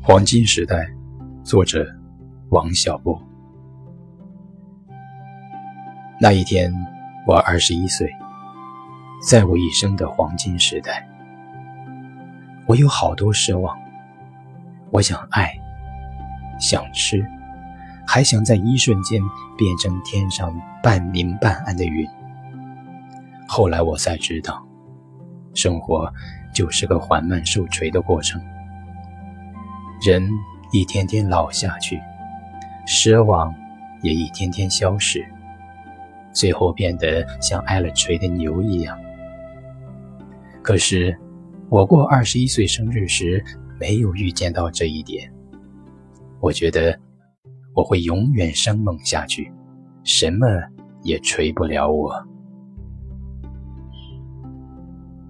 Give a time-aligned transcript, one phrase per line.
[0.00, 0.88] 黄金时代，
[1.44, 1.86] 作者
[2.48, 3.20] 王小波。
[6.18, 6.72] 那一天，
[7.26, 8.08] 我二十一岁，
[9.22, 11.06] 在我一生的黄金时代，
[12.66, 13.76] 我有好多奢望。
[14.90, 15.52] 我想爱，
[16.58, 17.22] 想吃，
[18.06, 19.20] 还想在一瞬间
[19.58, 20.50] 变成天上
[20.82, 22.08] 半明半暗的云。
[23.46, 24.66] 后来我才知道，
[25.54, 26.10] 生活
[26.54, 28.40] 就是个缓慢受锤的过程。
[30.00, 30.30] 人
[30.72, 32.00] 一天天老下去，
[32.86, 33.52] 奢望
[34.02, 35.26] 也一天天消逝，
[36.32, 38.96] 最后变得像挨了锤的牛一样。
[40.62, 41.18] 可是，
[41.68, 43.44] 我过二十一岁生日时
[43.80, 45.32] 没有预见到这一点。
[46.40, 46.96] 我觉得
[47.74, 49.50] 我会永远生猛下去，
[50.04, 50.46] 什么
[51.02, 52.14] 也锤不了我。